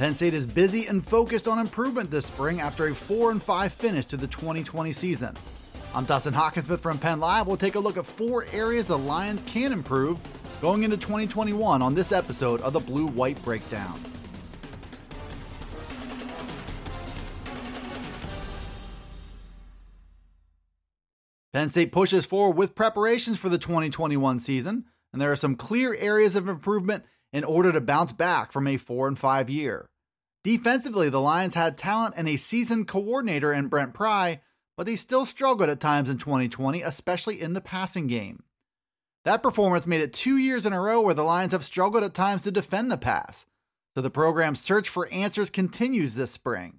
[0.00, 3.70] Penn State is busy and focused on improvement this spring after a 4 and 5
[3.70, 5.36] finish to the 2020 season.
[5.94, 7.46] I'm Dustin Hockensmith from Penn Live.
[7.46, 10.18] We'll take a look at four areas the Lions can improve
[10.62, 14.00] going into 2021 on this episode of the Blue White Breakdown.
[21.52, 25.94] Penn State pushes forward with preparations for the 2021 season, and there are some clear
[25.94, 29.89] areas of improvement in order to bounce back from a 4 and 5 year.
[30.42, 34.40] Defensively, the Lions had talent and a seasoned coordinator in Brent Pry,
[34.76, 38.42] but they still struggled at times in 2020, especially in the passing game.
[39.24, 42.14] That performance made it two years in a row where the Lions have struggled at
[42.14, 43.44] times to defend the pass,
[43.94, 46.78] so the program's search for answers continues this spring.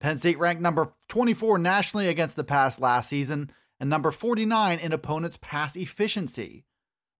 [0.00, 4.92] Penn State ranked number 24 nationally against the pass last season and number 49 in
[4.92, 6.64] opponents' pass efficiency.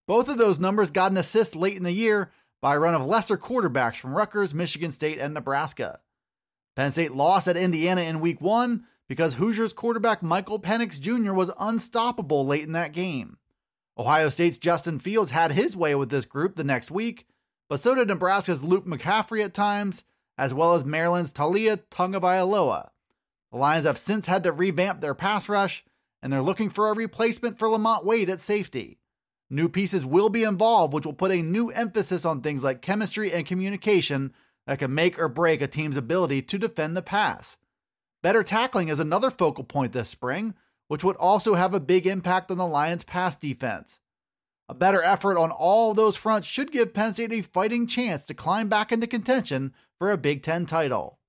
[0.06, 3.04] Both of those numbers got an assist late in the year by a run of
[3.04, 6.00] lesser quarterbacks from Rutgers, Michigan State, and Nebraska.
[6.74, 11.32] Penn State lost at Indiana in week one because Hoosiers quarterback Michael Penix Jr.
[11.32, 13.38] was unstoppable late in that game.
[13.98, 17.26] Ohio State's Justin Fields had his way with this group the next week,
[17.68, 20.04] but so did Nebraska's Luke McCaffrey at times,
[20.36, 22.90] as well as Maryland's Taulia Tagovailoa.
[23.52, 25.82] The Lions have since had to revamp their pass rush,
[26.22, 28.98] and they're looking for a replacement for Lamont Wade at safety.
[29.48, 33.32] New pieces will be involved, which will put a new emphasis on things like chemistry
[33.32, 34.32] and communication
[34.66, 37.56] that can make or break a team's ability to defend the pass.
[38.22, 40.54] Better tackling is another focal point this spring,
[40.88, 44.00] which would also have a big impact on the Lions' pass defense.
[44.68, 48.34] A better effort on all those fronts should give Penn State a fighting chance to
[48.34, 51.20] climb back into contention for a Big Ten title.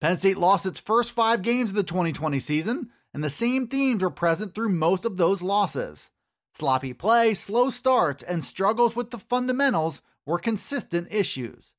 [0.00, 4.02] Penn State lost its first five games of the 2020 season, and the same themes
[4.02, 6.10] were present through most of those losses.
[6.54, 11.72] Sloppy play, slow starts, and struggles with the fundamentals were consistent issues.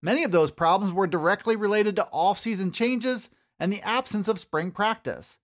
[0.00, 4.70] Many of those problems were directly related to off-season changes and the absence of spring
[4.70, 5.38] practice.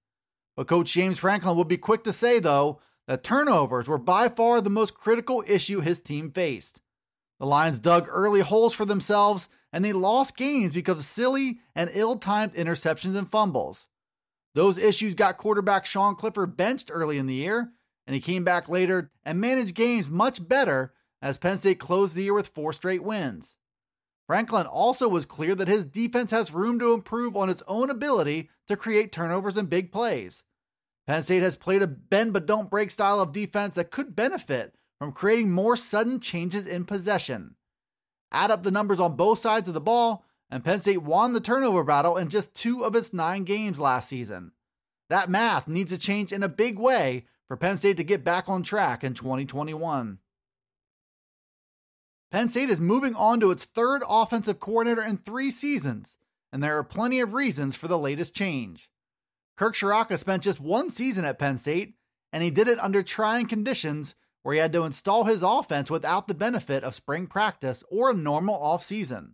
[0.56, 4.60] But Coach James Franklin would be quick to say, though, that turnovers were by far
[4.60, 6.81] the most critical issue his team faced.
[7.38, 11.91] The Lions dug early holes for themselves and they lost games because of silly and
[11.93, 13.87] ill timed interceptions and fumbles.
[14.58, 17.70] Those issues got quarterback Sean Clifford benched early in the year,
[18.08, 20.92] and he came back later and managed games much better
[21.22, 23.54] as Penn State closed the year with four straight wins.
[24.26, 28.50] Franklin also was clear that his defense has room to improve on its own ability
[28.66, 30.42] to create turnovers and big plays.
[31.06, 34.75] Penn State has played a bend but don't break style of defense that could benefit
[34.98, 37.54] from creating more sudden changes in possession.
[38.32, 41.41] Add up the numbers on both sides of the ball, and Penn State won the
[41.41, 44.53] turnover battle in just two of its nine games last season.
[45.09, 48.48] That math needs to change in a big way for Penn State to get back
[48.48, 50.19] on track in 2021.
[52.31, 56.16] Penn State is moving on to its third offensive coordinator in three seasons,
[56.53, 58.91] and there are plenty of reasons for the latest change.
[59.56, 61.94] Kirk Ciarrocca spent just one season at Penn State,
[62.32, 66.28] and he did it under trying conditions where he had to install his offense without
[66.28, 69.32] the benefit of spring practice or a normal offseason.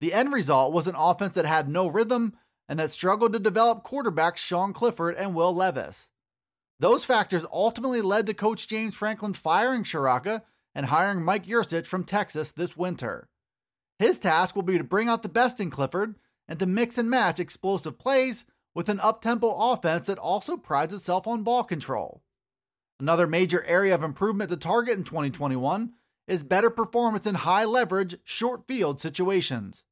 [0.00, 2.34] The end result was an offense that had no rhythm
[2.68, 6.08] and that struggled to develop quarterbacks Sean Clifford and Will Levis.
[6.78, 10.42] Those factors ultimately led to Coach James Franklin firing Ciarrocca
[10.74, 13.28] and hiring Mike Yurcich from Texas this winter.
[13.98, 17.08] His task will be to bring out the best in Clifford and to mix and
[17.08, 22.22] match explosive plays with an up-tempo offense that also prides itself on ball control.
[23.00, 25.92] Another major area of improvement to target in 2021
[26.28, 29.85] is better performance in high leverage, short field situations.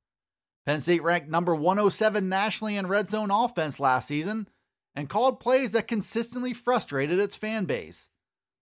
[0.66, 4.48] Penn State ranked number 107 nationally in red zone offense last season
[4.94, 8.08] and called plays that consistently frustrated its fan base.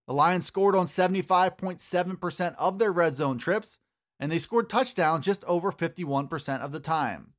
[0.06, 3.78] The Lions scored on 75.7% of their red zone trips,
[4.19, 7.34] and they scored touchdowns just over 51% of the time.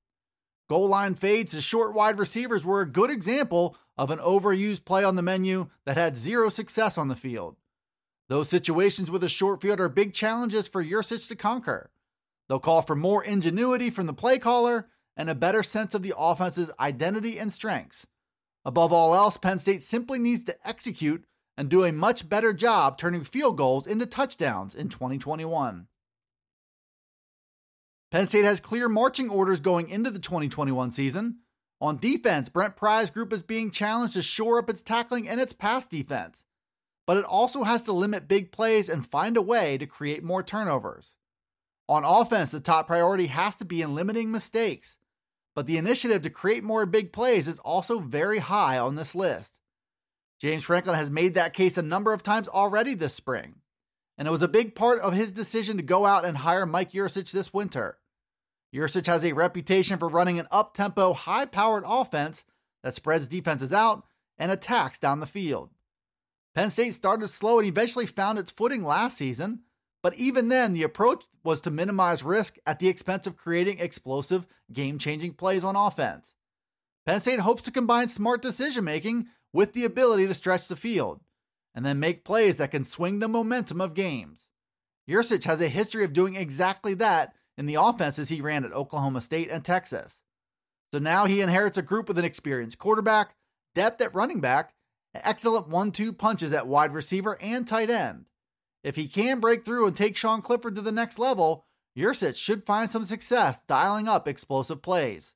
[0.69, 5.04] Goal line fades to short wide receivers were a good example of an overused play
[5.04, 7.57] on the menu that had zero success on the field.
[8.30, 11.92] Those situations with a short field are big challenges for Yurcich to conquer.
[12.48, 16.13] They'll call for more ingenuity from the play caller and a better sense of the
[16.18, 18.06] offense's identity and strengths.
[18.66, 21.25] Above all else, Penn State simply needs to execute
[21.57, 25.88] and do a much better job turning field goals into touchdowns in 2021.
[28.12, 31.40] Penn State has clear marching orders going into the 2021 season.
[31.81, 35.51] On defense, Brent Pry's group is being challenged to shore up its tackling and its
[35.51, 36.44] pass defense,
[37.06, 40.44] but it also has to limit big plays and find a way to create more
[40.44, 41.16] turnovers.
[41.94, 44.98] On offense, the top priority has to be in limiting mistakes,
[45.54, 49.60] but the initiative to create more big plays is also very high on this list.
[50.42, 53.57] James Franklin has made that case a number of times already this spring,
[54.18, 56.94] and it was a big part of his decision to go out and hire Mike
[56.94, 58.00] Yurcich this winter.
[58.74, 62.44] Yurcich has a reputation for running an up tempo, high powered offense
[62.81, 64.04] that spreads defenses out
[64.40, 65.69] and attacks down the field.
[66.56, 69.60] Penn State started slow and eventually found its footing last season,
[70.03, 74.45] but even then, the approach was to minimize risk at the expense of creating explosive,
[74.71, 76.35] game changing plays on offense.
[77.05, 81.21] Penn State hopes to combine smart decision making with the ability to stretch the field
[81.73, 84.50] and then make plays that can swing the momentum of games.
[85.09, 89.21] Yurcich has a history of doing exactly that in the offenses he ran at Oklahoma
[89.21, 90.21] State and Texas.
[90.91, 93.35] So now he inherits a group with an experienced quarterback,
[93.73, 94.73] depth at running back,
[95.13, 98.25] excellent one two punches at wide receiver and tight end.
[98.83, 101.65] If he can break through and take Sean Clifford to the next level,
[101.97, 105.33] Yurcich should find some success dialing up explosive plays.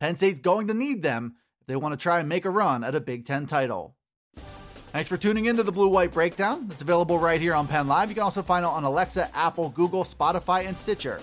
[0.00, 2.82] Penn State's going to need them if they want to try and make a run
[2.82, 3.96] at a Big Ten title.
[4.92, 6.68] Thanks for tuning in to the Blue White Breakdown.
[6.70, 8.08] It's available right here on Penn Live.
[8.08, 11.20] You can also find it on Alexa, Apple, Google, Spotify, and Stitcher.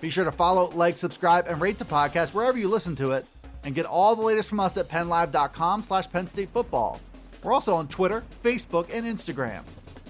[0.00, 3.26] Be sure to follow, like, subscribe, and rate the podcast wherever you listen to it,
[3.64, 7.00] and get all the latest from us at PennLive.com slash Penn State Football.
[7.42, 9.62] We're also on Twitter, Facebook, and Instagram.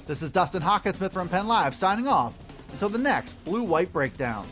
[0.04, 2.36] This is Dustin Hockensmith from Penn Live signing off
[2.72, 4.48] until the next Blue White Breakdown.